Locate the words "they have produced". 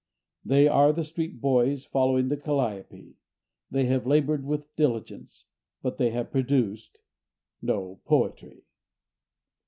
5.99-6.97